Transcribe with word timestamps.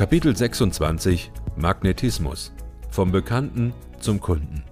Kapitel 0.00 0.34
26 0.34 1.30
Magnetismus 1.56 2.54
Vom 2.88 3.12
Bekannten 3.12 3.74
zum 3.98 4.18
Kunden 4.18 4.64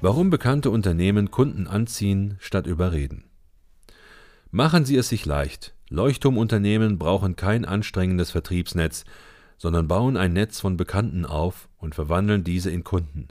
Warum 0.00 0.30
bekannte 0.30 0.70
Unternehmen 0.70 1.30
Kunden 1.30 1.68
anziehen 1.68 2.34
statt 2.40 2.66
überreden. 2.66 3.22
Machen 4.50 4.84
Sie 4.84 4.96
es 4.96 5.10
sich 5.10 5.26
leicht. 5.26 5.76
Leuchtturmunternehmen 5.90 6.98
brauchen 6.98 7.36
kein 7.36 7.64
anstrengendes 7.64 8.32
Vertriebsnetz, 8.32 9.04
sondern 9.58 9.86
bauen 9.86 10.16
ein 10.16 10.32
Netz 10.32 10.58
von 10.58 10.76
Bekannten 10.76 11.24
auf 11.24 11.68
und 11.78 11.94
verwandeln 11.94 12.42
diese 12.42 12.72
in 12.72 12.82
Kunden. 12.82 13.28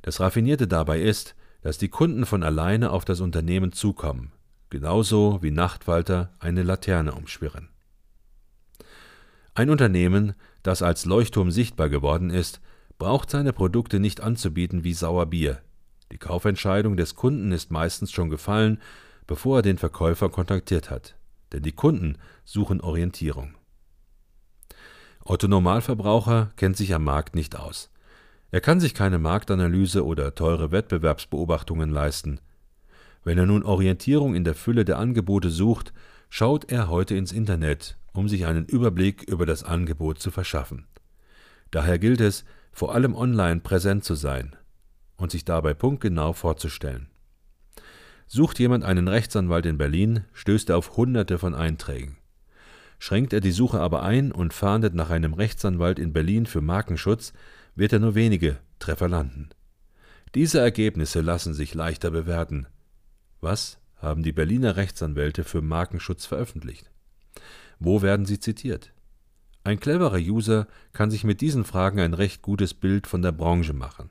Das 0.00 0.20
Raffinierte 0.20 0.68
dabei 0.68 1.02
ist, 1.02 1.34
dass 1.60 1.76
die 1.76 1.90
Kunden 1.90 2.24
von 2.24 2.42
alleine 2.42 2.92
auf 2.92 3.04
das 3.04 3.20
Unternehmen 3.20 3.72
zukommen, 3.72 4.32
genauso 4.70 5.42
wie 5.42 5.50
Nachtfalter 5.50 6.32
eine 6.38 6.62
Laterne 6.62 7.12
umschwirren. 7.12 7.68
Ein 9.54 9.68
Unternehmen, 9.68 10.34
das 10.62 10.80
als 10.82 11.04
Leuchtturm 11.04 11.50
sichtbar 11.50 11.90
geworden 11.90 12.30
ist, 12.30 12.60
braucht 12.98 13.30
seine 13.30 13.52
Produkte 13.52 14.00
nicht 14.00 14.22
anzubieten 14.22 14.82
wie 14.82 14.94
Sauerbier. 14.94 15.60
Die 16.10 16.18
Kaufentscheidung 16.18 16.96
des 16.96 17.16
Kunden 17.16 17.52
ist 17.52 17.70
meistens 17.70 18.12
schon 18.12 18.30
gefallen, 18.30 18.80
bevor 19.26 19.58
er 19.58 19.62
den 19.62 19.76
Verkäufer 19.76 20.30
kontaktiert 20.30 20.90
hat, 20.90 21.16
denn 21.52 21.62
die 21.62 21.72
Kunden 21.72 22.16
suchen 22.44 22.80
Orientierung. 22.80 23.54
Otto 25.24 25.48
Normalverbraucher 25.48 26.50
kennt 26.56 26.76
sich 26.76 26.94
am 26.94 27.04
Markt 27.04 27.34
nicht 27.34 27.56
aus. 27.56 27.90
Er 28.50 28.60
kann 28.60 28.80
sich 28.80 28.94
keine 28.94 29.18
Marktanalyse 29.18 30.04
oder 30.04 30.34
teure 30.34 30.72
Wettbewerbsbeobachtungen 30.72 31.90
leisten. 31.90 32.40
Wenn 33.22 33.38
er 33.38 33.46
nun 33.46 33.62
Orientierung 33.62 34.34
in 34.34 34.44
der 34.44 34.54
Fülle 34.54 34.84
der 34.84 34.98
Angebote 34.98 35.50
sucht, 35.50 35.92
schaut 36.28 36.70
er 36.72 36.88
heute 36.88 37.14
ins 37.14 37.32
Internet, 37.32 37.96
um 38.12 38.28
sich 38.28 38.46
einen 38.46 38.66
Überblick 38.66 39.22
über 39.24 39.46
das 39.46 39.64
Angebot 39.64 40.18
zu 40.18 40.30
verschaffen. 40.30 40.86
Daher 41.70 41.98
gilt 41.98 42.20
es, 42.20 42.44
vor 42.72 42.94
allem 42.94 43.14
online 43.14 43.60
präsent 43.60 44.04
zu 44.04 44.14
sein 44.14 44.56
und 45.16 45.30
sich 45.30 45.44
dabei 45.44 45.74
punktgenau 45.74 46.32
vorzustellen. 46.32 47.08
Sucht 48.26 48.58
jemand 48.58 48.84
einen 48.84 49.08
Rechtsanwalt 49.08 49.66
in 49.66 49.78
Berlin, 49.78 50.24
stößt 50.32 50.70
er 50.70 50.78
auf 50.78 50.96
Hunderte 50.96 51.38
von 51.38 51.54
Einträgen. 51.54 52.16
Schränkt 52.98 53.32
er 53.32 53.40
die 53.40 53.52
Suche 53.52 53.80
aber 53.80 54.02
ein 54.02 54.32
und 54.32 54.54
fahndet 54.54 54.94
nach 54.94 55.10
einem 55.10 55.34
Rechtsanwalt 55.34 55.98
in 55.98 56.12
Berlin 56.12 56.46
für 56.46 56.60
Markenschutz, 56.60 57.32
wird 57.74 57.92
er 57.92 57.98
nur 57.98 58.14
wenige 58.14 58.58
Treffer 58.78 59.08
landen. 59.08 59.50
Diese 60.34 60.60
Ergebnisse 60.60 61.20
lassen 61.20 61.52
sich 61.52 61.74
leichter 61.74 62.10
bewerten. 62.10 62.66
Was 63.40 63.78
haben 63.96 64.22
die 64.22 64.32
Berliner 64.32 64.76
Rechtsanwälte 64.76 65.44
für 65.44 65.60
Markenschutz 65.60 66.26
veröffentlicht? 66.26 66.90
Wo 67.84 68.00
werden 68.00 68.26
sie 68.26 68.38
zitiert? 68.38 68.92
Ein 69.64 69.80
cleverer 69.80 70.18
User 70.18 70.68
kann 70.92 71.10
sich 71.10 71.24
mit 71.24 71.40
diesen 71.40 71.64
Fragen 71.64 71.98
ein 71.98 72.14
recht 72.14 72.40
gutes 72.40 72.74
Bild 72.74 73.08
von 73.08 73.22
der 73.22 73.32
Branche 73.32 73.72
machen. 73.72 74.10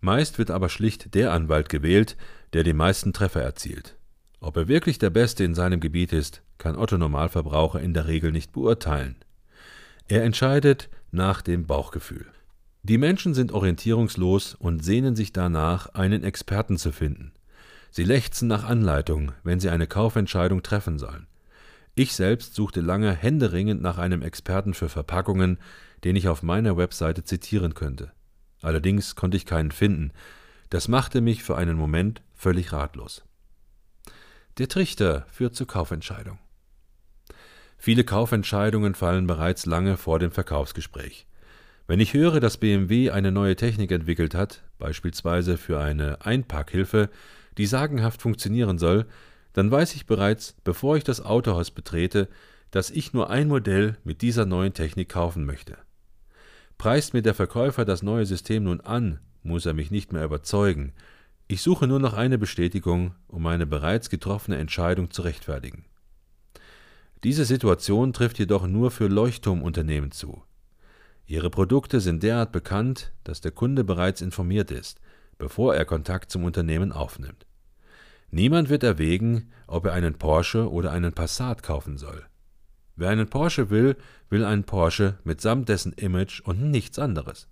Meist 0.00 0.38
wird 0.38 0.50
aber 0.50 0.70
schlicht 0.70 1.14
der 1.14 1.32
Anwalt 1.32 1.68
gewählt, 1.68 2.16
der 2.54 2.64
die 2.64 2.72
meisten 2.72 3.12
Treffer 3.12 3.42
erzielt. 3.42 3.98
Ob 4.40 4.56
er 4.56 4.68
wirklich 4.68 4.98
der 4.98 5.10
Beste 5.10 5.44
in 5.44 5.54
seinem 5.54 5.80
Gebiet 5.80 6.14
ist, 6.14 6.40
kann 6.56 6.76
Otto 6.76 6.96
Normalverbraucher 6.96 7.80
in 7.80 7.92
der 7.92 8.06
Regel 8.06 8.32
nicht 8.32 8.52
beurteilen. 8.52 9.16
Er 10.08 10.24
entscheidet 10.24 10.88
nach 11.10 11.42
dem 11.42 11.66
Bauchgefühl. 11.66 12.26
Die 12.82 12.96
Menschen 12.96 13.34
sind 13.34 13.52
orientierungslos 13.52 14.54
und 14.54 14.82
sehnen 14.82 15.14
sich 15.14 15.34
danach, 15.34 15.88
einen 15.88 16.24
Experten 16.24 16.78
zu 16.78 16.90
finden. 16.90 17.32
Sie 17.90 18.04
lechzen 18.04 18.48
nach 18.48 18.64
Anleitung, 18.64 19.32
wenn 19.44 19.60
sie 19.60 19.68
eine 19.68 19.86
Kaufentscheidung 19.86 20.62
treffen 20.62 20.98
sollen. 20.98 21.26
Ich 22.00 22.14
selbst 22.14 22.54
suchte 22.54 22.80
lange 22.80 23.14
händeringend 23.14 23.82
nach 23.82 23.98
einem 23.98 24.22
Experten 24.22 24.72
für 24.72 24.88
Verpackungen, 24.88 25.58
den 26.02 26.16
ich 26.16 26.28
auf 26.28 26.42
meiner 26.42 26.78
Webseite 26.78 27.24
zitieren 27.24 27.74
könnte. 27.74 28.10
Allerdings 28.62 29.16
konnte 29.16 29.36
ich 29.36 29.44
keinen 29.44 29.70
finden. 29.70 30.12
Das 30.70 30.88
machte 30.88 31.20
mich 31.20 31.42
für 31.42 31.58
einen 31.58 31.76
Moment 31.76 32.22
völlig 32.32 32.72
ratlos. 32.72 33.22
Der 34.56 34.68
Trichter 34.68 35.26
führt 35.30 35.54
zur 35.54 35.66
Kaufentscheidung. 35.66 36.38
Viele 37.76 38.04
Kaufentscheidungen 38.04 38.94
fallen 38.94 39.26
bereits 39.26 39.66
lange 39.66 39.98
vor 39.98 40.18
dem 40.18 40.30
Verkaufsgespräch. 40.30 41.26
Wenn 41.86 42.00
ich 42.00 42.14
höre, 42.14 42.40
dass 42.40 42.56
BMW 42.56 43.10
eine 43.10 43.30
neue 43.30 43.56
Technik 43.56 43.92
entwickelt 43.92 44.34
hat, 44.34 44.62
beispielsweise 44.78 45.58
für 45.58 45.78
eine 45.78 46.24
Einparkhilfe, 46.24 47.10
die 47.58 47.66
sagenhaft 47.66 48.22
funktionieren 48.22 48.78
soll, 48.78 49.04
dann 49.60 49.70
weiß 49.70 49.94
ich 49.94 50.06
bereits, 50.06 50.54
bevor 50.64 50.96
ich 50.96 51.04
das 51.04 51.20
Autohaus 51.20 51.70
betrete, 51.70 52.28
dass 52.70 52.88
ich 52.88 53.12
nur 53.12 53.28
ein 53.28 53.46
Modell 53.46 53.98
mit 54.04 54.22
dieser 54.22 54.46
neuen 54.46 54.72
Technik 54.72 55.10
kaufen 55.10 55.44
möchte. 55.44 55.76
Preist 56.78 57.12
mir 57.12 57.20
der 57.20 57.34
Verkäufer 57.34 57.84
das 57.84 58.02
neue 58.02 58.24
System 58.24 58.64
nun 58.64 58.80
an, 58.80 59.20
muss 59.42 59.66
er 59.66 59.74
mich 59.74 59.90
nicht 59.90 60.14
mehr 60.14 60.24
überzeugen, 60.24 60.94
ich 61.46 61.60
suche 61.60 61.86
nur 61.86 61.98
noch 61.98 62.14
eine 62.14 62.38
Bestätigung, 62.38 63.14
um 63.28 63.42
meine 63.42 63.66
bereits 63.66 64.08
getroffene 64.08 64.56
Entscheidung 64.56 65.10
zu 65.10 65.20
rechtfertigen. 65.20 65.84
Diese 67.22 67.44
Situation 67.44 68.14
trifft 68.14 68.38
jedoch 68.38 68.66
nur 68.66 68.90
für 68.90 69.08
Leuchtturmunternehmen 69.08 70.10
zu. 70.10 70.42
Ihre 71.26 71.50
Produkte 71.50 72.00
sind 72.00 72.22
derart 72.22 72.50
bekannt, 72.50 73.12
dass 73.24 73.42
der 73.42 73.52
Kunde 73.52 73.84
bereits 73.84 74.22
informiert 74.22 74.70
ist, 74.70 75.02
bevor 75.36 75.74
er 75.74 75.84
Kontakt 75.84 76.30
zum 76.30 76.44
Unternehmen 76.44 76.92
aufnimmt. 76.92 77.44
Niemand 78.30 78.68
wird 78.68 78.82
erwägen, 78.82 79.50
ob 79.66 79.86
er 79.86 79.92
einen 79.92 80.14
Porsche 80.14 80.70
oder 80.70 80.92
einen 80.92 81.12
Passat 81.12 81.62
kaufen 81.62 81.98
soll. 81.98 82.24
Wer 82.96 83.10
einen 83.10 83.28
Porsche 83.28 83.70
will, 83.70 83.96
will 84.28 84.44
einen 84.44 84.64
Porsche 84.64 85.18
mitsamt 85.24 85.68
dessen 85.68 85.92
Image 85.94 86.40
und 86.40 86.70
nichts 86.70 86.98
anderes. 86.98 87.48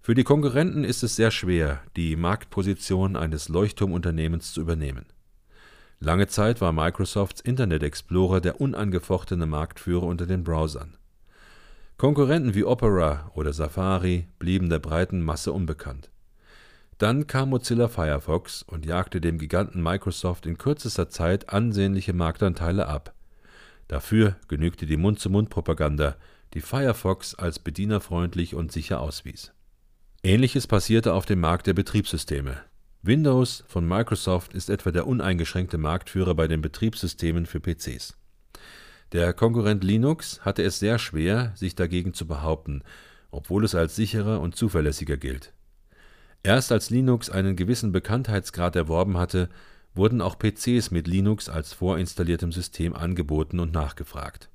Für 0.00 0.14
die 0.14 0.24
Konkurrenten 0.24 0.84
ist 0.84 1.02
es 1.02 1.16
sehr 1.16 1.30
schwer, 1.30 1.80
die 1.96 2.14
Marktposition 2.14 3.16
eines 3.16 3.48
Leuchtturmunternehmens 3.48 4.52
zu 4.52 4.60
übernehmen. 4.60 5.06
Lange 5.98 6.26
Zeit 6.26 6.60
war 6.60 6.72
Microsofts 6.72 7.40
Internet 7.40 7.82
Explorer 7.82 8.40
der 8.40 8.60
unangefochtene 8.60 9.46
Marktführer 9.46 10.04
unter 10.04 10.26
den 10.26 10.44
Browsern. 10.44 10.96
Konkurrenten 11.96 12.54
wie 12.54 12.64
Opera 12.64 13.30
oder 13.34 13.52
Safari 13.52 14.28
blieben 14.38 14.68
der 14.68 14.80
breiten 14.80 15.22
Masse 15.22 15.52
unbekannt. 15.52 16.10
Dann 16.98 17.26
kam 17.26 17.50
Mozilla 17.50 17.88
Firefox 17.88 18.62
und 18.62 18.86
jagte 18.86 19.20
dem 19.20 19.38
Giganten 19.38 19.82
Microsoft 19.82 20.46
in 20.46 20.58
kürzester 20.58 21.08
Zeit 21.08 21.50
ansehnliche 21.50 22.12
Marktanteile 22.12 22.86
ab. 22.86 23.14
Dafür 23.88 24.36
genügte 24.48 24.86
die 24.86 24.96
Mund-zu-Mund-Propaganda, 24.96 26.16
die 26.54 26.60
Firefox 26.60 27.34
als 27.34 27.58
bedienerfreundlich 27.58 28.54
und 28.54 28.72
sicher 28.72 29.00
auswies 29.00 29.52
Ähnliches 30.22 30.66
passierte 30.66 31.12
auf 31.12 31.26
dem 31.26 31.40
Markt 31.40 31.66
der 31.66 31.74
Betriebssysteme. 31.74 32.56
Windows 33.02 33.64
von 33.68 33.86
Microsoft 33.86 34.54
ist 34.54 34.70
etwa 34.70 34.90
der 34.90 35.06
uneingeschränkte 35.06 35.76
Marktführer 35.76 36.34
bei 36.34 36.48
den 36.48 36.62
Betriebssystemen 36.62 37.44
für 37.44 37.60
PCs. 37.60 38.16
Der 39.12 39.34
Konkurrent 39.34 39.84
Linux 39.84 40.40
hatte 40.40 40.62
es 40.62 40.78
sehr 40.78 40.98
schwer, 40.98 41.52
sich 41.56 41.74
dagegen 41.74 42.14
zu 42.14 42.26
behaupten, 42.26 42.82
obwohl 43.30 43.64
es 43.64 43.74
als 43.74 43.96
sicherer 43.96 44.40
und 44.40 44.56
zuverlässiger 44.56 45.18
gilt. 45.18 45.52
Erst 46.46 46.72
als 46.72 46.90
Linux 46.90 47.30
einen 47.30 47.56
gewissen 47.56 47.90
Bekanntheitsgrad 47.90 48.76
erworben 48.76 49.16
hatte, 49.16 49.48
wurden 49.94 50.20
auch 50.20 50.38
PCs 50.38 50.90
mit 50.90 51.08
Linux 51.08 51.48
als 51.48 51.72
vorinstalliertem 51.72 52.52
System 52.52 52.94
angeboten 52.94 53.60
und 53.60 53.72
nachgefragt. 53.72 54.50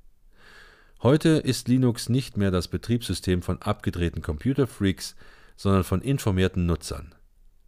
Heute 1.02 1.30
ist 1.30 1.66
Linux 1.66 2.08
nicht 2.08 2.36
mehr 2.36 2.52
das 2.52 2.68
Betriebssystem 2.68 3.42
von 3.42 3.60
abgedrehten 3.60 4.22
Computerfreaks, 4.22 5.16
sondern 5.56 5.82
von 5.82 6.00
informierten 6.00 6.64
Nutzern. 6.64 7.12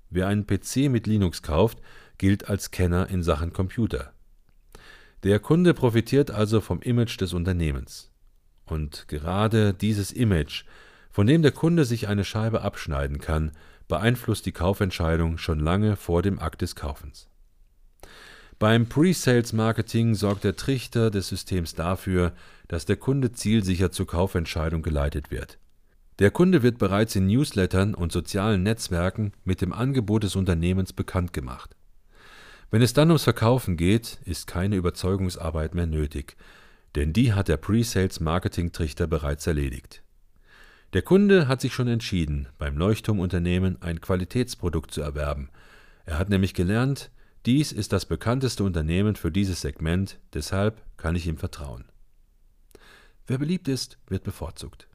Wer 0.09 0.29
einen 0.29 0.47
PC 0.47 0.89
mit 0.89 1.09
Linux 1.09 1.43
kauft, 1.43 1.79
gilt 2.17 2.49
als 2.49 2.71
Kenner 2.71 3.09
in 3.09 3.25
Sachen 3.25 3.53
Computer. 3.53 4.13
Der 5.25 5.41
Kunde 5.41 5.75
profitiert 5.75 6.31
also 6.31 6.61
vom 6.61 6.81
Image 6.81 7.21
des 7.21 7.33
Unternehmens. 7.33 8.13
Und 8.67 9.09
gerade 9.09 9.75
dieses 9.75 10.13
Image, 10.13 10.65
von 11.12 11.26
dem 11.26 11.43
der 11.43 11.53
Kunde 11.53 11.85
sich 11.85 12.09
eine 12.09 12.25
Scheibe 12.25 12.62
abschneiden 12.62 13.20
kann, 13.20 13.53
beeinflusst 13.87 14.47
die 14.47 14.53
Kaufentscheidung 14.53 15.38
schon 15.38 15.61
lange 15.61 15.97
vor 15.97 16.23
dem 16.23 16.38
Akt 16.38 16.62
des 16.62 16.75
Kaufens. 16.75 17.29
Beim 18.59 18.87
Pre-Sales 18.87 19.53
Marketing 19.53 20.14
sorgt 20.14 20.44
der 20.44 20.56
Trichter 20.56 21.11
des 21.11 21.29
Systems 21.29 21.75
dafür, 21.75 22.32
dass 22.69 22.87
der 22.87 22.97
Kunde 22.97 23.32
zielsicher 23.32 23.91
zur 23.91 24.06
Kaufentscheidung 24.06 24.82
geleitet 24.82 25.31
wird. 25.31 25.59
Der 26.20 26.31
Kunde 26.31 26.62
wird 26.62 26.79
bereits 26.79 27.17
in 27.17 27.26
Newslettern 27.26 27.94
und 27.94 28.12
sozialen 28.12 28.62
Netzwerken 28.62 29.32
mit 29.44 29.61
dem 29.61 29.73
Angebot 29.73 30.23
des 30.23 30.37
Unternehmens 30.37 30.93
bekannt 30.93 31.32
gemacht. 31.32 31.75
Wenn 32.70 32.82
es 32.82 32.93
dann 32.93 33.11
ums 33.11 33.25
Verkaufen 33.25 33.76
geht, 33.76 34.20
ist 34.25 34.47
keine 34.47 34.76
Überzeugungsarbeit 34.76 35.75
mehr 35.75 35.87
nötig, 35.87 36.37
denn 36.94 37.12
die 37.12 37.32
hat 37.32 37.49
der 37.49 37.56
Pre-Sales-Marketing-Trichter 37.56 39.06
bereits 39.06 39.47
erledigt. 39.47 40.02
Der 40.93 41.00
Kunde 41.03 41.49
hat 41.49 41.62
sich 41.62 41.73
schon 41.73 41.89
entschieden, 41.89 42.49
beim 42.59 42.77
Leuchtturmunternehmen 42.77 43.81
ein 43.81 44.03
Qualitätsprodukt 44.03 44.91
zu 44.91 45.00
erwerben. 45.00 45.49
Er 46.05 46.19
hat 46.19 46.29
nämlich 46.29 46.53
gelernt, 46.53 47.11
dies 47.47 47.73
ist 47.73 47.94
das 47.94 48.05
bekannteste 48.05 48.62
Unternehmen 48.62 49.17
für 49.17 49.33
dieses 49.33 49.62
Segment, 49.62 50.19
deshalb 50.35 50.83
kann 50.99 51.17
ich 51.17 51.27
ihm 51.27 51.39
vertrauen. 51.39 51.87
Wer 53.27 53.39
beliebt 53.39 53.69
ist, 53.69 53.97
wird 54.06 54.23
bevorzugt. 54.23 54.87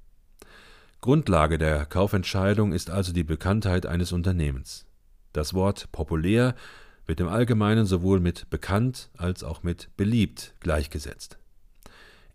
Grundlage 1.02 1.58
der 1.58 1.86
Kaufentscheidung 1.88 2.74
ist 2.74 2.92
also 2.92 3.12
die 3.12 3.24
Bekanntheit 3.24 3.88
eines 3.88 4.12
Unternehmens. 4.12 4.86
Das 5.34 5.56
Wort 5.56 5.92
populär 5.92 6.56
wird 7.08 7.20
im 7.22 7.28
Allgemeinen 7.28 7.88
sowohl 7.88 8.20
mit 8.20 8.50
bekannt 8.52 9.10
als 9.18 9.44
auch 9.44 9.64
mit 9.64 9.90
beliebt 9.98 10.54
gleichgesetzt. 10.60 11.40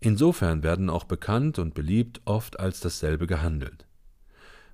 Insofern 0.05 0.63
werden 0.63 0.89
auch 0.89 1.05
bekannt 1.05 1.59
und 1.59 1.75
beliebt 1.75 2.19
oft 2.25 2.59
als 2.59 2.81
dasselbe 2.81 3.25
gehandelt. 3.25 3.85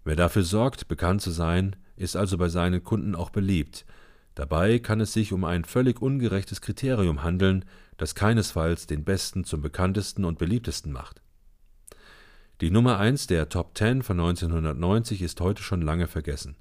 Wer 0.04 0.16
dafür 0.16 0.42
sorgt, 0.42 0.88
bekannt 0.88 1.22
zu 1.22 1.30
sein, 1.30 1.76
ist 1.96 2.16
also 2.16 2.36
bei 2.40 2.50
seinen 2.50 2.84
Kunden 2.84 3.14
auch 3.14 3.30
beliebt. 3.30 3.86
Dabei 4.34 4.80
kann 4.80 5.00
es 5.02 5.14
sich 5.14 5.32
um 5.32 5.46
ein 5.46 5.66
völlig 5.66 6.02
ungerechtes 6.02 6.62
Kriterium 6.62 7.22
handeln, 7.22 7.66
das 7.98 8.16
keinesfalls 8.16 8.88
den 8.88 9.04
Besten 9.04 9.44
zum 9.44 9.62
bekanntesten 9.62 10.26
und 10.26 10.40
beliebtesten 10.40 10.92
macht. 10.92 11.22
Die 12.60 12.72
Nummer 12.72 12.98
1 12.98 13.28
der 13.28 13.50
Top 13.50 13.78
10 13.78 14.02
von 14.02 14.20
1990 14.20 15.22
ist 15.22 15.40
heute 15.42 15.62
schon 15.62 15.84
lange 15.84 16.08
vergessen. 16.08 16.56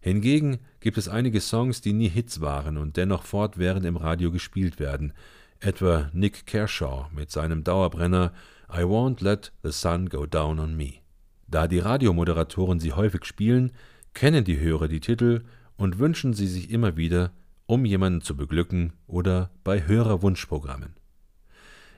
Hingegen 0.00 0.60
gibt 0.78 0.96
es 0.96 1.08
einige 1.08 1.40
Songs, 1.40 1.80
die 1.80 1.92
nie 1.92 2.08
Hits 2.08 2.40
waren 2.40 2.76
und 2.76 2.96
dennoch 2.96 3.24
fortwährend 3.24 3.84
im 3.84 3.96
Radio 3.96 4.30
gespielt 4.30 4.78
werden, 4.78 5.12
etwa 5.60 6.10
Nick 6.12 6.46
Kershaw 6.46 7.08
mit 7.14 7.30
seinem 7.30 7.64
Dauerbrenner 7.64 8.32
I 8.72 8.80
Won't 8.80 9.22
Let 9.22 9.52
the 9.62 9.70
Sun 9.72 10.08
Go 10.08 10.26
Down 10.26 10.58
on 10.58 10.76
Me. 10.76 10.94
Da 11.48 11.68
die 11.68 11.80
Radiomoderatoren 11.80 12.80
sie 12.80 12.92
häufig 12.92 13.24
spielen, 13.24 13.72
kennen 14.14 14.44
die 14.44 14.58
Hörer 14.58 14.88
die 14.88 15.00
Titel 15.00 15.44
und 15.76 15.98
wünschen 15.98 16.32
sie 16.32 16.46
sich 16.46 16.70
immer 16.70 16.96
wieder, 16.96 17.32
um 17.66 17.84
jemanden 17.84 18.22
zu 18.22 18.36
beglücken 18.36 18.94
oder 19.06 19.50
bei 19.62 19.86
Hörerwunschprogrammen. 19.86 20.94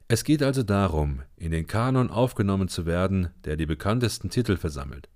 Es 0.08 0.24
geht 0.24 0.42
also 0.42 0.62
darum, 0.62 1.22
in 1.36 1.52
den 1.52 1.66
Kanon 1.66 2.10
aufgenommen 2.10 2.68
zu 2.68 2.84
werden, 2.84 3.30
der 3.44 3.56
die 3.56 3.66
bekanntesten 3.66 4.28
Titel 4.28 4.56
versammelt. 4.56 5.08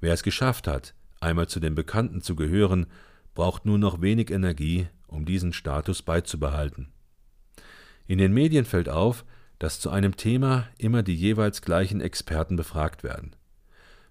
Wer 0.00 0.12
es 0.12 0.22
geschafft 0.22 0.66
hat, 0.66 0.94
einmal 1.20 1.48
zu 1.48 1.60
den 1.60 1.74
Bekannten 1.74 2.20
zu 2.20 2.34
gehören, 2.34 2.86
braucht 3.34 3.66
nur 3.66 3.78
noch 3.78 4.00
wenig 4.00 4.30
Energie, 4.30 4.88
um 5.06 5.24
diesen 5.24 5.52
Status 5.52 6.02
beizubehalten. 6.02 6.93
In 8.06 8.18
den 8.18 8.32
Medien 8.32 8.64
fällt 8.64 8.88
auf, 8.88 9.24
dass 9.58 9.80
zu 9.80 9.90
einem 9.90 10.16
Thema 10.16 10.68
immer 10.78 11.02
die 11.02 11.14
jeweils 11.14 11.62
gleichen 11.62 12.00
Experten 12.00 12.56
befragt 12.56 13.02
werden. 13.02 13.34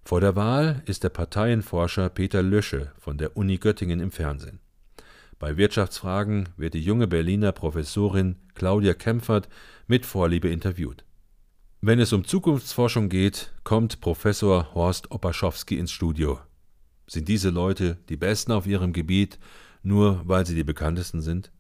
Vor 0.04 0.20
der 0.20 0.36
Wahl 0.36 0.82
ist 0.86 1.04
der 1.04 1.10
Parteienforscher 1.10 2.10
Peter 2.10 2.42
Lösche 2.42 2.92
von 2.98 3.18
der 3.18 3.38
Uni 3.38 3.58
Göttingen 3.58 4.00
im 4.00 4.12
Fernsehen. 4.12 4.60
Bei 5.40 5.58
Wirtschaftsfragen 5.58 6.50
wird 6.58 6.74
die 6.74 6.84
junge 6.84 7.08
Berliner 7.08 7.52
Professorin 7.52 8.38
Claudia 8.56 8.94
Kempfert 8.94 9.48
mit 9.88 10.06
Vorliebe 10.06 10.50
interviewt. 10.50 11.06
Wenn 11.82 12.00
es 12.00 12.14
um 12.14 12.26
Zukunftsforschung 12.26 13.10
geht, 13.10 13.52
kommt 13.64 14.02
Professor 14.02 14.74
Horst 14.74 15.12
Opaschowski 15.12 15.78
ins 15.78 15.92
Studio. 15.92 16.40
Sind 17.08 17.28
diese 17.28 17.50
Leute 17.50 17.98
die 18.10 18.18
Besten 18.18 18.54
auf 18.54 18.66
ihrem 18.66 18.94
Gebiet, 18.94 19.38
nur 19.84 20.22
weil 20.26 20.46
sie 20.46 20.56
die 20.56 20.64
bekanntesten 20.64 21.22
sind? 21.22 21.52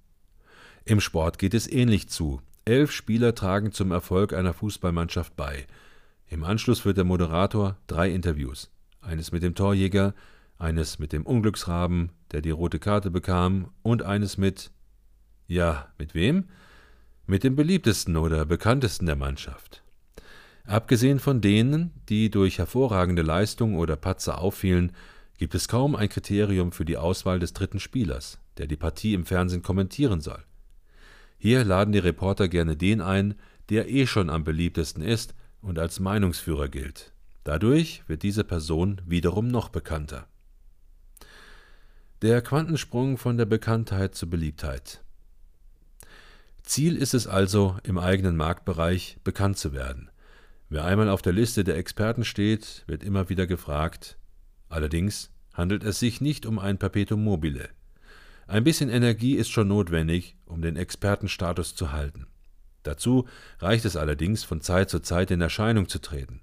Im 0.85 0.99
Sport 0.99 1.39
geht 1.39 1.53
es 1.53 1.71
ähnlich 1.71 2.09
zu. 2.09 2.41
Elf 2.65 2.91
Spieler 2.91 3.35
tragen 3.35 3.71
zum 3.71 3.91
Erfolg 3.91 4.33
einer 4.33 4.53
Fußballmannschaft 4.53 5.35
bei. 5.37 5.65
Im 6.27 6.43
Anschluss 6.43 6.81
führt 6.81 6.97
der 6.97 7.05
Moderator 7.05 7.77
drei 7.87 8.09
Interviews. 8.09 8.69
Eines 9.01 9.31
mit 9.31 9.43
dem 9.43 9.55
Torjäger, 9.55 10.13
eines 10.57 10.99
mit 10.99 11.13
dem 11.13 11.25
Unglücksraben, 11.25 12.09
der 12.31 12.41
die 12.41 12.51
rote 12.51 12.79
Karte 12.79 13.11
bekam, 13.11 13.69
und 13.81 14.03
eines 14.03 14.37
mit. 14.37 14.71
Ja, 15.47 15.87
mit 15.97 16.15
wem? 16.15 16.49
Mit 17.27 17.45
dem 17.45 17.55
beliebtesten 17.55 18.17
oder 18.17 18.45
bekanntesten 18.45 19.05
der 19.05 19.15
Mannschaft. 19.15 19.83
Abgesehen 20.65 21.19
von 21.19 21.39
denen, 21.39 21.91
die 22.09 22.29
durch 22.29 22.57
hervorragende 22.57 23.21
Leistung 23.21 23.75
oder 23.75 23.95
Patzer 23.95 24.39
auffielen, 24.39 24.91
gibt 25.37 25.55
es 25.55 25.69
kaum 25.69 25.95
ein 25.95 26.09
Kriterium 26.09 26.73
für 26.73 26.85
die 26.85 26.97
Auswahl 26.97 27.39
des 27.39 27.53
dritten 27.53 27.79
Spielers, 27.79 28.39
der 28.57 28.67
die 28.67 28.77
Partie 28.77 29.13
im 29.13 29.25
Fernsehen 29.25 29.61
kommentieren 29.61 30.19
soll. 30.19 30.43
Hier 31.43 31.65
laden 31.65 31.91
die 31.91 31.99
Reporter 31.99 32.47
gerne 32.47 32.77
den 32.77 33.01
ein, 33.01 33.35
der 33.67 33.89
eh 33.89 34.07
schon 34.07 34.29
am 34.29 34.45
beliebtesten 34.45 35.03
ist 35.03 35.35
und 35.59 35.77
als 35.77 35.99
Meinungsführer 35.99 36.69
gilt. 36.69 37.11
Dadurch 37.43 38.01
wird 38.07 38.23
diese 38.23 38.45
Person 38.45 39.01
wiederum 39.05 39.49
noch 39.49 39.67
bekannter. 39.67 40.25
Der 42.21 42.41
Quantensprung 42.41 43.17
von 43.17 43.35
der 43.35 43.43
Bekanntheit 43.45 44.15
zur 44.15 44.29
Beliebtheit. 44.29 45.03
Ziel 46.61 46.95
ist 46.95 47.13
es 47.13 47.27
also, 47.27 47.77
im 47.83 47.97
eigenen 47.97 48.37
Marktbereich 48.37 49.17
bekannt 49.25 49.57
zu 49.57 49.73
werden. 49.73 50.09
Wer 50.69 50.85
einmal 50.85 51.09
auf 51.09 51.21
der 51.21 51.33
Liste 51.33 51.65
der 51.65 51.75
Experten 51.75 52.23
steht, 52.23 52.85
wird 52.87 53.03
immer 53.03 53.27
wieder 53.27 53.47
gefragt, 53.47 54.17
Allerdings 54.69 55.29
handelt 55.51 55.83
es 55.83 55.99
sich 55.99 56.21
nicht 56.21 56.45
um 56.45 56.57
ein 56.57 56.77
Perpetuum 56.77 57.21
mobile. 57.21 57.67
Ein 58.47 58.63
bisschen 58.63 58.89
Energie 58.89 59.35
ist 59.35 59.49
schon 59.49 59.67
notwendig, 59.67 60.35
um 60.45 60.61
den 60.61 60.75
Expertenstatus 60.75 61.75
zu 61.75 61.91
halten. 61.91 62.27
Dazu 62.83 63.27
reicht 63.59 63.85
es 63.85 63.95
allerdings, 63.95 64.43
von 64.43 64.61
Zeit 64.61 64.89
zu 64.89 64.99
Zeit 64.99 65.31
in 65.31 65.41
Erscheinung 65.41 65.87
zu 65.87 65.99
treten. 65.99 66.41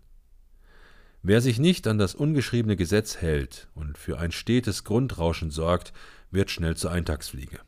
Wer 1.22 1.42
sich 1.42 1.58
nicht 1.58 1.86
an 1.86 1.98
das 1.98 2.14
ungeschriebene 2.14 2.76
Gesetz 2.76 3.18
hält 3.18 3.68
und 3.74 3.98
für 3.98 4.18
ein 4.18 4.32
stetes 4.32 4.84
Grundrauschen 4.84 5.50
sorgt, 5.50 5.92
wird 6.30 6.50
schnell 6.50 6.76
zur 6.76 6.92
Eintagsfliege. 6.92 7.60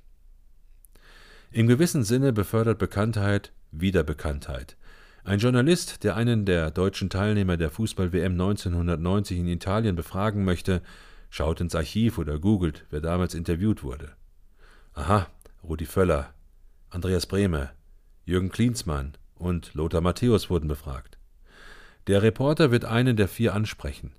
Im 1.50 1.66
gewissen 1.66 2.02
Sinne 2.02 2.32
befördert 2.32 2.78
Bekanntheit 2.78 3.52
Wiederbekanntheit, 3.70 4.76
ein 5.24 5.38
Journalist, 5.38 6.02
der 6.02 6.16
einen 6.16 6.44
der 6.46 6.72
deutschen 6.72 7.08
Teilnehmer 7.08 7.56
der 7.56 7.70
Fußball-WM 7.70 8.32
1990 8.32 9.38
in 9.38 9.46
Italien 9.46 9.94
befragen 9.94 10.44
möchte, 10.44 10.82
schaut 11.30 11.60
ins 11.60 11.76
Archiv 11.76 12.18
oder 12.18 12.40
googelt, 12.40 12.86
wer 12.90 13.00
damals 13.00 13.34
interviewt 13.34 13.84
wurde. 13.84 14.16
Aha, 14.94 15.26
Rudi 15.64 15.86
Völler, 15.86 16.34
Andreas 16.90 17.24
Brehme, 17.24 17.70
Jürgen 18.26 18.50
Klinsmann 18.50 19.12
und 19.36 19.72
Lothar 19.72 20.02
Matthäus 20.02 20.50
wurden 20.50 20.68
befragt. 20.68 21.16
Der 22.08 22.22
Reporter 22.22 22.70
wird 22.70 22.84
einen 22.84 23.16
der 23.16 23.28
vier 23.28 23.54
ansprechen. 23.54 24.12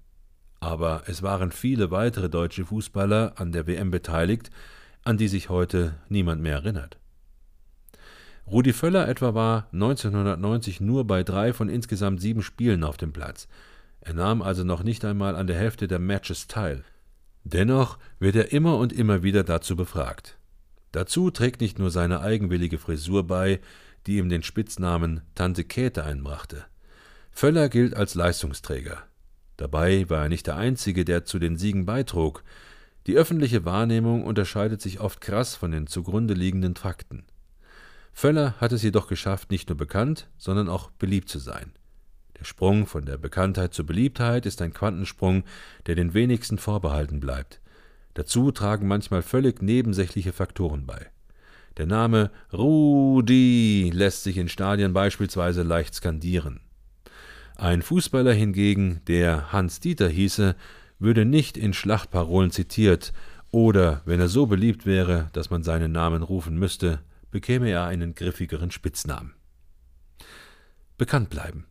Aber 0.60 1.04
es 1.06 1.22
waren 1.22 1.52
viele 1.52 1.92
weitere 1.92 2.28
deutsche 2.28 2.66
Fußballer 2.66 3.34
an 3.36 3.52
der 3.52 3.68
WM 3.68 3.92
beteiligt, 3.92 4.50
an 5.04 5.18
die 5.18 5.28
sich 5.28 5.50
heute 5.50 5.94
niemand 6.10 6.42
mehr 6.42 6.56
erinnert. 6.56 6.98
Rudi 8.48 8.74
Völler 8.74 9.08
etwa 9.08 9.36
war 9.36 9.68
1990 9.74 10.82
nur 10.82 11.06
bei 11.06 11.24
drei 11.24 11.54
von 11.54 11.70
insgesamt 11.70 12.20
sieben 12.20 12.42
Spielen 12.42 12.84
auf 12.84 12.98
dem 12.98 13.14
Platz. 13.14 13.48
Er 14.02 14.14
nahm 14.14 14.42
also 14.42 14.64
noch 14.64 14.82
nicht 14.82 15.06
einmal 15.06 15.36
an 15.36 15.46
der 15.46 15.58
Hälfte 15.58 15.88
der 15.88 16.00
Matches 16.00 16.48
teil. 16.48 16.84
Dennoch 17.44 18.00
wird 18.20 18.36
er 18.36 18.52
immer 18.52 18.78
und 18.78 18.92
immer 18.92 19.22
wieder 19.22 19.44
dazu 19.44 19.76
befragt. 19.76 20.38
Dazu 20.94 21.32
trägt 21.32 21.60
nicht 21.60 21.80
nur 21.80 21.90
seine 21.90 22.22
eigenwillige 22.22 22.78
Frisur 22.78 23.26
bei, 23.28 23.60
die 24.06 24.18
ihm 24.18 24.30
den 24.30 24.44
Spitznamen 24.44 25.22
Tante 25.34 25.64
Käthe 25.64 26.04
einbrachte. 26.04 26.66
Völler 27.32 27.68
gilt 27.68 27.96
als 27.96 28.14
Leistungsträger. 28.14 29.04
Dabei 29.58 30.08
war 30.10 30.24
er 30.24 30.30
nicht 30.30 30.46
der 30.46 30.56
Einzige, 30.56 31.04
der 31.04 31.26
zu 31.26 31.40
den 31.40 31.58
Siegen 31.58 31.86
beitrug. 31.86 32.44
Die 33.08 33.18
öffentliche 33.18 33.66
Wahrnehmung 33.66 34.24
unterscheidet 34.24 34.82
sich 34.82 35.00
oft 35.00 35.20
krass 35.20 35.56
von 35.56 35.72
den 35.72 35.88
zugrunde 35.88 36.36
liegenden 36.36 36.76
Fakten. 36.76 37.26
Völler 38.14 38.54
hat 38.62 38.72
es 38.72 38.84
jedoch 38.84 39.08
geschafft, 39.08 39.50
nicht 39.50 39.70
nur 39.70 39.78
bekannt, 39.78 40.30
sondern 40.38 40.70
auch 40.70 40.92
beliebt 40.92 41.28
zu 41.28 41.40
sein. 41.40 41.72
Der 42.40 42.46
Sprung 42.46 42.86
von 42.86 43.06
der 43.06 43.18
Bekanntheit 43.18 43.74
zur 43.74 43.88
Beliebtheit 43.88 44.46
ist 44.46 44.62
ein 44.62 44.74
Quantensprung, 44.74 45.44
der 45.88 45.96
den 45.96 46.14
wenigsten 46.14 46.60
vorbehalten 46.60 47.20
bleibt. 47.20 47.63
Dazu 48.14 48.52
tragen 48.52 48.88
manchmal 48.88 49.22
völlig 49.22 49.62
nebensächliche 49.62 50.34
Faktoren 50.34 50.86
bei. 50.86 51.08
Der 51.78 51.88
Name 51.88 52.30
Rudi 52.52 53.90
lässt 53.94 54.24
sich 54.24 54.38
in 54.38 54.50
Stadien 54.50 54.94
beispielsweise 54.94 55.64
leicht 55.64 55.96
skandieren. 55.96 56.60
Ein 57.56 57.82
Fußballer 57.82 58.34
hingegen, 58.34 59.02
der 59.08 59.52
Hans 59.52 59.80
Dieter 59.80 60.10
hieße, 60.10 60.56
würde 61.00 61.26
nicht 61.26 61.58
in 61.58 61.74
Schlachtparolen 61.74 62.52
zitiert 62.52 63.14
oder, 63.52 64.02
wenn 64.06 64.20
er 64.20 64.30
so 64.30 64.48
beliebt 64.48 64.86
wäre, 64.86 65.30
dass 65.34 65.50
man 65.50 65.64
seinen 65.64 65.92
Namen 65.92 66.24
rufen 66.24 66.58
müsste, 66.58 67.00
bekäme 67.30 67.70
er 67.70 67.86
einen 67.86 68.16
griffigeren 68.16 68.72
Spitznamen. 68.72 69.34
Bekannt 70.98 71.30
bleiben. 71.30 71.66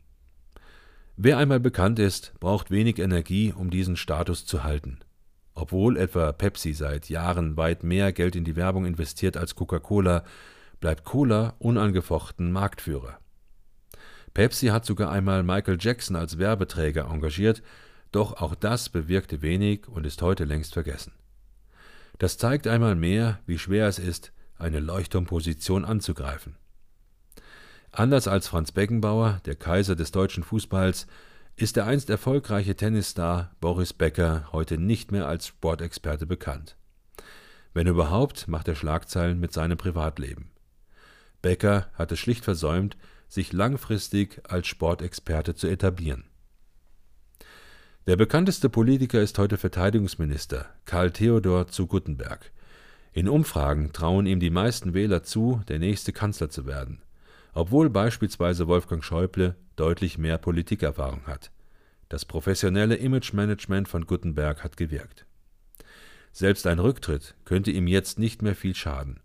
Wer 1.17 1.39
einmal 1.39 1.61
bekannt 1.61 1.99
ist, 1.99 2.35
braucht 2.41 2.71
wenig 2.71 2.99
Energie, 2.99 3.53
um 3.53 3.71
diesen 3.71 3.97
Status 3.97 4.47
zu 4.47 4.65
halten. 4.65 4.99
Obwohl 5.55 5.97
etwa 5.97 6.33
Pepsi 6.33 6.73
seit 6.73 7.09
Jahren 7.09 7.57
weit 7.57 7.85
mehr 7.85 8.13
Geld 8.13 8.37
in 8.37 8.45
die 8.45 8.57
Werbung 8.57 8.87
investiert 8.87 9.37
als 9.37 9.55
Coca-Cola, 9.55 10.25
bleibt 10.81 11.05
Cola 11.05 11.55
unangefochten 11.59 12.53
Marktführer. 12.53 13.19
Pepsi 14.35 14.69
hat 14.69 14.87
sogar 14.87 15.11
einmal 15.11 15.43
Michael 15.43 15.77
Jackson 15.79 16.17
als 16.17 16.39
Werbeträger 16.39 17.09
engagiert, 17.11 17.63
doch 18.13 18.41
auch 18.41 18.55
das 18.55 18.89
bewirkte 18.89 19.43
wenig 19.43 19.89
und 19.89 20.07
ist 20.07 20.23
heute 20.23 20.45
längst 20.45 20.73
vergessen. 20.73 21.13
Das 22.19 22.39
zeigt 22.39 22.67
einmal 22.67 22.95
mehr, 22.95 23.41
wie 23.47 23.59
schwer 23.59 23.89
es 23.89 23.99
ist, 23.99 24.33
eine 24.59 24.81
Leuchtturmposition 24.81 25.85
anzugreifen. 25.85 26.57
Anders 27.91 28.27
als 28.27 28.49
Franz 28.49 28.73
Beckenbauer, 28.73 29.41
der 29.45 29.57
Kaiser 29.57 29.97
des 29.97 30.13
deutschen 30.13 30.45
Fußballs, 30.45 31.07
ist 31.57 31.77
der 31.77 31.87
einst 31.87 32.11
erfolgreiche 32.11 32.75
Tennisstar 32.75 33.55
Boris 33.61 33.93
Becker 33.93 34.49
heute 34.53 34.79
nicht 34.79 35.13
mehr 35.13 35.27
als 35.27 35.47
Sportexperte 35.49 36.27
bekannt. 36.27 36.77
Wenn 37.75 37.87
überhaupt, 37.87 38.49
macht 38.49 38.69
er 38.69 38.75
Schlagzeilen 38.75 39.39
mit 39.39 39.53
seinem 39.53 39.79
Privatleben. 39.79 40.51
Becker 41.41 41.89
hat 41.95 42.13
es 42.13 42.19
schlicht 42.19 42.45
versäumt, 42.45 42.97
sich 43.29 43.53
langfristig 43.53 44.41
als 44.49 44.67
Sportexperte 44.67 45.55
zu 45.55 45.67
etablieren. 45.67 46.25
Der 48.07 48.17
bekannteste 48.17 48.69
Politiker 48.69 49.21
ist 49.21 49.39
heute 49.39 49.57
Verteidigungsminister 49.57 50.67
Karl 50.85 51.13
Theodor 51.13 51.69
zu 51.69 51.87
Guttenberg. 51.87 52.51
In 53.13 53.29
Umfragen 53.29 53.93
trauen 53.93 54.27
ihm 54.27 54.41
die 54.41 54.51
meisten 54.51 54.95
Wähler 54.95 55.23
zu, 55.23 55.63
der 55.69 55.79
nächste 55.79 56.13
Kanzler 56.13 56.51
zu 56.51 56.67
werden 56.67 57.03
obwohl 57.55 57.91
beispielsweise 57.91 58.67
Wolfgang 58.67 59.05
Schäuble 59.05 59.57
deutlich 59.77 60.19
mehr 60.19 60.39
Politikerfahrung 60.39 61.27
hat. 61.27 61.51
Das 62.09 62.25
professionelle 62.25 62.97
Imagemanagement 62.97 63.89
von 63.89 64.07
Guttenberg 64.07 64.63
hat 64.63 64.77
gewirkt. 64.77 65.27
Selbst 66.33 66.67
ein 66.67 66.79
Rücktritt 66.79 67.35
könnte 67.45 67.71
ihm 67.71 67.87
jetzt 67.87 68.19
nicht 68.19 68.43
mehr 68.43 68.55
viel 68.55 68.75
schaden. 68.75 69.21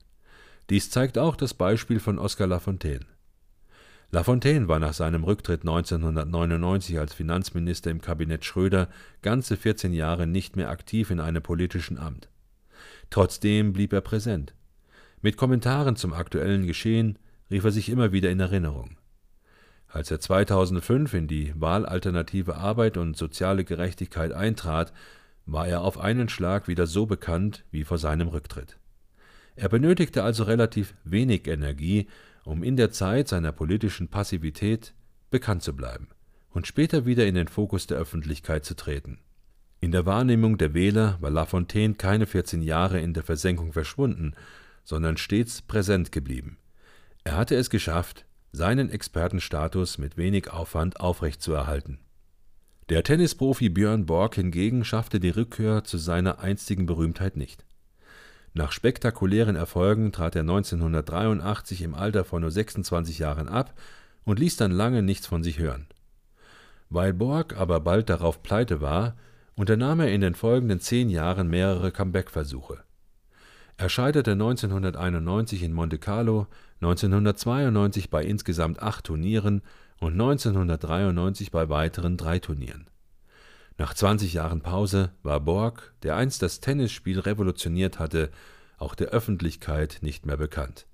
Dies 0.70 0.90
zeigt 0.90 1.18
auch 1.18 1.36
das 1.36 1.54
Beispiel 1.54 2.00
von 2.00 2.20
Oskar 2.20 2.48
Lafontaine. 2.48 3.06
Lafontaine 4.12 4.70
war 4.70 4.80
nach 4.80 4.94
seinem 4.94 5.24
Rücktritt 5.24 5.62
1999 5.62 6.98
als 6.98 7.14
Finanzminister 7.14 7.92
im 7.92 8.00
Kabinett 8.00 8.46
Schröder 8.46 8.88
ganze 9.22 9.58
14 9.58 9.94
Jahre 9.94 10.28
nicht 10.28 10.56
mehr 10.56 10.70
aktiv 10.70 11.12
in 11.12 11.20
einem 11.20 11.44
politischen 11.44 11.98
Amt. 11.98 12.30
Trotzdem 13.10 13.74
blieb 13.74 13.92
er 13.92 14.02
präsent. 14.02 14.54
Mit 15.22 15.36
Kommentaren 15.36 15.96
zum 15.96 16.14
aktuellen 16.14 16.68
Geschehen, 16.68 17.20
rief 17.50 17.64
er 17.64 17.72
sich 17.72 17.90
immer 17.90 18.12
wieder 18.12 18.30
in 18.30 18.40
Erinnerung. 18.40 18.98
Als 19.88 20.12
er 20.12 20.20
2005 20.20 21.14
in 21.14 21.28
die 21.28 21.54
Wahlalternative 21.56 22.56
Arbeit 22.56 22.98
und 22.98 23.16
soziale 23.16 23.64
Gerechtigkeit 23.64 24.34
eintrat, 24.34 24.94
war 25.46 25.68
er 25.68 25.82
auf 25.82 25.98
einen 25.98 26.30
Schlag 26.30 26.68
wieder 26.68 26.88
so 26.88 27.06
bekannt 27.06 27.64
wie 27.72 27.86
vor 27.86 27.98
seinem 27.98 28.28
Rücktritt. 28.28 28.78
Er 29.56 29.70
benötigte 29.70 30.24
also 30.24 30.44
relativ 30.44 30.94
wenig 31.04 31.48
Energie, 31.48 32.08
um 32.44 32.64
in 32.64 32.76
der 32.76 32.92
Zeit 32.92 33.28
seiner 33.28 33.52
politischen 33.52 34.08
Passivität 34.08 34.94
bekannt 35.32 35.64
zu 35.64 35.76
bleiben 35.76 36.10
und 36.52 36.68
später 36.68 37.06
wieder 37.06 37.26
in 37.26 37.36
den 37.36 37.48
Fokus 37.48 37.88
der 37.88 37.98
Öffentlichkeit 37.98 38.66
zu 38.66 38.76
treten. 38.76 39.20
In 39.80 39.92
der 39.92 40.06
Wahrnehmung 40.06 40.58
der 40.58 40.74
Wähler 40.74 41.18
war 41.22 41.32
Lafontaine 41.32 41.96
keine 41.96 42.26
14 42.28 42.62
Jahre 42.62 43.00
in 43.00 43.14
der 43.14 43.24
Versenkung 43.24 43.74
verschwunden, 43.74 44.34
sondern 44.84 45.18
stets 45.18 45.62
präsent 45.62 46.12
geblieben. 46.12 46.58
Er 47.24 47.36
hatte 47.36 47.56
es 47.56 47.70
geschafft, 47.70 48.26
seinen 48.58 48.90
Expertenstatus 48.90 49.98
mit 49.98 50.18
wenig 50.18 50.52
Aufwand 50.52 51.00
aufrechtzuerhalten. 51.00 52.00
Der 52.90 53.04
Tennisprofi 53.04 53.70
Björn 53.70 54.06
Borg 54.06 54.36
hingegen 54.36 54.84
schaffte 54.84 55.20
die 55.20 55.30
Rückkehr 55.30 55.84
zu 55.84 55.98
seiner 55.98 56.40
einstigen 56.40 56.86
Berühmtheit 56.86 57.38
nicht. 57.38 57.66
Nach 58.54 58.72
spektakulären 58.72 59.56
Erfolgen 59.56 60.12
trat 60.12 60.36
er 60.36 60.42
1983 60.42 61.84
im 61.84 61.94
Alter 61.94 62.26
von 62.26 62.42
nur 62.42 62.52
26 62.52 63.20
Jahren 63.20 63.48
ab 63.48 63.74
und 64.26 64.40
ließ 64.40 64.58
dann 64.58 64.72
lange 64.72 65.04
nichts 65.04 65.28
von 65.28 65.44
sich 65.44 65.60
hören. 65.60 65.86
Weil 66.90 67.14
Borg 67.14 67.56
aber 67.56 67.80
bald 67.80 68.10
darauf 68.10 68.42
pleite 68.42 68.82
war, 68.82 69.16
unternahm 69.56 70.00
er 70.00 70.12
in 70.12 70.22
den 70.22 70.34
folgenden 70.34 70.80
zehn 70.80 71.10
Jahren 71.10 71.50
mehrere 71.50 71.92
Comeback-Versuche. 71.92 72.80
Er 73.78 73.90
scheiterte 73.90 74.32
1991 74.32 75.62
in 75.62 75.72
Monte 75.72 76.00
Carlo, 76.00 76.48
1992 76.82 78.10
bei 78.10 78.24
insgesamt 78.24 78.82
acht 78.82 79.06
Turnieren 79.06 79.62
und 80.00 80.14
1993 80.14 81.52
bei 81.52 81.70
weiteren 81.70 82.18
drei 82.18 82.40
Turnieren. 82.40 82.90
Nach 83.78 83.94
20 83.94 84.34
Jahren 84.34 84.62
Pause 84.62 85.12
war 85.22 85.40
Borg, 85.40 85.94
der 86.02 86.16
einst 86.16 86.42
das 86.42 86.60
Tennisspiel 86.60 87.20
revolutioniert 87.20 88.00
hatte, 88.00 88.32
auch 88.80 88.96
der 88.96 89.10
Öffentlichkeit 89.10 90.00
nicht 90.02 90.26
mehr 90.26 90.38
bekannt. 90.38 90.88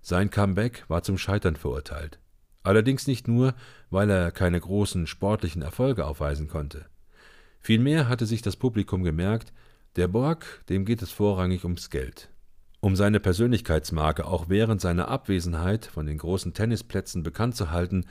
Sein 0.00 0.30
Comeback 0.30 0.84
war 0.88 1.02
zum 1.02 1.18
Scheitern 1.18 1.56
verurteilt. 1.56 2.18
Allerdings 2.62 3.06
nicht 3.06 3.28
nur, 3.28 3.54
weil 3.90 4.08
er 4.08 4.32
keine 4.32 4.58
großen 4.58 5.06
sportlichen 5.06 5.60
Erfolge 5.60 6.06
aufweisen 6.06 6.48
konnte. 6.48 6.86
Vielmehr 7.60 8.08
hatte 8.08 8.24
sich 8.24 8.40
das 8.40 8.56
Publikum 8.56 9.04
gemerkt, 9.04 9.52
der 9.96 10.08
Borg, 10.08 10.62
dem 10.68 10.84
geht 10.84 11.02
es 11.02 11.10
vorrangig 11.10 11.64
ums 11.64 11.90
Geld. 11.90 12.28
Um 12.80 12.94
seine 12.94 13.18
Persönlichkeitsmarke 13.18 14.26
auch 14.26 14.48
während 14.48 14.80
seiner 14.80 15.08
Abwesenheit 15.08 15.86
von 15.86 16.06
den 16.06 16.18
großen 16.18 16.54
Tennisplätzen 16.54 17.22
bekannt 17.22 17.56
zu 17.56 17.70
halten, 17.70 18.04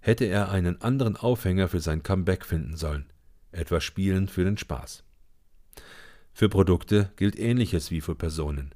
hätte 0.00 0.24
er 0.24 0.50
einen 0.50 0.80
anderen 0.80 1.16
Aufhänger 1.16 1.68
für 1.68 1.80
sein 1.80 2.02
Comeback 2.02 2.44
finden 2.46 2.76
sollen, 2.76 3.06
etwa 3.50 3.80
Spielen 3.80 4.28
für 4.28 4.44
den 4.44 4.56
Spaß. 4.56 5.02
Für 6.32 6.48
Produkte 6.48 7.10
gilt 7.16 7.38
Ähnliches 7.38 7.90
wie 7.90 8.00
für 8.00 8.14
Personen. 8.14 8.72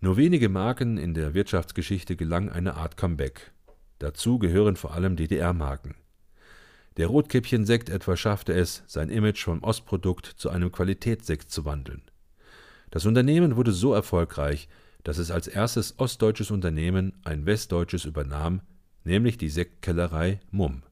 Nur 0.00 0.16
wenige 0.16 0.48
Marken 0.48 0.98
in 0.98 1.14
der 1.14 1.34
Wirtschaftsgeschichte 1.34 2.14
gelang 2.14 2.48
eine 2.48 2.74
Art 2.74 2.96
Comeback. 2.96 3.50
Dazu 3.98 4.38
gehören 4.38 4.76
vor 4.76 4.94
allem 4.94 5.16
DDR-Marken. 5.16 5.96
Der 6.98 7.06
Rotkäppchen-Sekt 7.06 7.90
etwa 7.90 8.16
schaffte 8.16 8.52
es, 8.52 8.82
sein 8.88 9.08
Image 9.08 9.44
vom 9.44 9.62
Ostprodukt 9.62 10.26
zu 10.26 10.50
einem 10.50 10.72
Qualitätssekt 10.72 11.48
zu 11.48 11.64
wandeln. 11.64 12.02
Das 12.90 13.06
Unternehmen 13.06 13.54
wurde 13.54 13.70
so 13.70 13.94
erfolgreich, 13.94 14.68
dass 15.04 15.18
es 15.18 15.30
als 15.30 15.46
erstes 15.46 15.94
ostdeutsches 15.98 16.50
Unternehmen 16.50 17.12
ein 17.22 17.46
westdeutsches 17.46 18.04
übernahm, 18.04 18.62
nämlich 19.04 19.38
die 19.38 19.48
Sektkellerei 19.48 20.40
Mumm. 20.50 20.82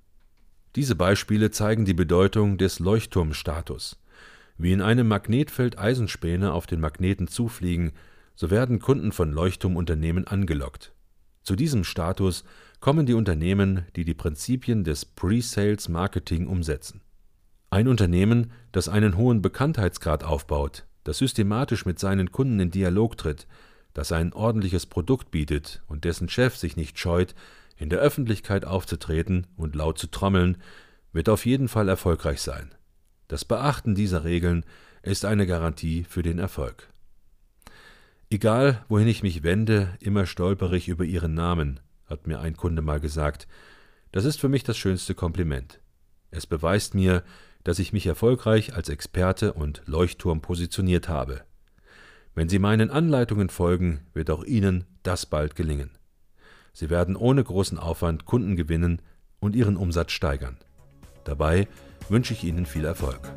Diese 0.76 0.94
Beispiele 0.94 1.50
zeigen 1.50 1.84
die 1.84 1.94
Bedeutung 1.94 2.56
des 2.56 2.78
Leuchtturmstatus. 2.78 3.98
Wie 4.58 4.72
in 4.72 4.82
einem 4.82 5.08
Magnetfeld 5.08 5.76
Eisenspäne 5.76 6.52
auf 6.52 6.68
den 6.68 6.78
Magneten 6.78 7.26
zufliegen, 7.26 7.90
so 8.36 8.50
werden 8.50 8.78
Kunden 8.78 9.10
von 9.10 9.32
Leuchtturmunternehmen 9.32 10.24
angelockt. 10.26 10.92
Zu 11.42 11.56
diesem 11.56 11.82
Status 11.82 12.44
kommen 12.86 13.04
die 13.04 13.14
Unternehmen, 13.14 13.84
die 13.96 14.04
die 14.04 14.14
Prinzipien 14.14 14.84
des 14.84 15.04
Pre-Sales 15.04 15.88
Marketing 15.88 16.46
umsetzen. 16.46 17.00
Ein 17.68 17.88
Unternehmen, 17.88 18.52
das 18.70 18.88
einen 18.88 19.16
hohen 19.16 19.42
Bekanntheitsgrad 19.42 20.22
aufbaut, 20.22 20.86
das 21.02 21.18
systematisch 21.18 21.84
mit 21.84 21.98
seinen 21.98 22.30
Kunden 22.30 22.60
in 22.60 22.70
Dialog 22.70 23.18
tritt, 23.18 23.48
das 23.92 24.12
ein 24.12 24.32
ordentliches 24.32 24.86
Produkt 24.86 25.32
bietet 25.32 25.82
und 25.88 26.04
dessen 26.04 26.28
Chef 26.28 26.56
sich 26.56 26.76
nicht 26.76 26.96
scheut, 26.96 27.34
in 27.76 27.88
der 27.88 27.98
Öffentlichkeit 27.98 28.64
aufzutreten 28.64 29.48
und 29.56 29.74
laut 29.74 29.98
zu 29.98 30.06
trommeln, 30.06 30.56
wird 31.12 31.28
auf 31.28 31.44
jeden 31.44 31.66
Fall 31.66 31.88
erfolgreich 31.88 32.40
sein. 32.40 32.72
Das 33.26 33.44
Beachten 33.44 33.96
dieser 33.96 34.22
Regeln 34.22 34.64
ist 35.02 35.24
eine 35.24 35.48
Garantie 35.48 36.04
für 36.04 36.22
den 36.22 36.38
Erfolg. 36.38 36.88
Egal, 38.30 38.84
wohin 38.88 39.08
ich 39.08 39.24
mich 39.24 39.42
wende, 39.42 39.88
immer 39.98 40.24
stolpere 40.24 40.76
ich 40.76 40.86
über 40.86 41.04
ihren 41.04 41.34
Namen, 41.34 41.80
hat 42.06 42.26
mir 42.26 42.40
ein 42.40 42.56
Kunde 42.56 42.82
mal 42.82 43.00
gesagt. 43.00 43.46
Das 44.12 44.24
ist 44.24 44.40
für 44.40 44.48
mich 44.48 44.64
das 44.64 44.76
schönste 44.76 45.14
Kompliment. 45.14 45.80
Es 46.30 46.46
beweist 46.46 46.94
mir, 46.94 47.22
dass 47.64 47.78
ich 47.78 47.92
mich 47.92 48.06
erfolgreich 48.06 48.74
als 48.74 48.88
Experte 48.88 49.52
und 49.52 49.82
Leuchtturm 49.86 50.40
positioniert 50.40 51.08
habe. 51.08 51.42
Wenn 52.34 52.48
Sie 52.48 52.58
meinen 52.58 52.90
Anleitungen 52.90 53.48
folgen, 53.48 54.06
wird 54.12 54.30
auch 54.30 54.44
Ihnen 54.44 54.84
das 55.02 55.26
bald 55.26 55.56
gelingen. 55.56 55.90
Sie 56.72 56.90
werden 56.90 57.16
ohne 57.16 57.42
großen 57.42 57.78
Aufwand 57.78 58.26
Kunden 58.26 58.56
gewinnen 58.56 59.00
und 59.40 59.56
Ihren 59.56 59.76
Umsatz 59.76 60.12
steigern. 60.12 60.58
Dabei 61.24 61.66
wünsche 62.08 62.34
ich 62.34 62.44
Ihnen 62.44 62.66
viel 62.66 62.84
Erfolg. 62.84 63.32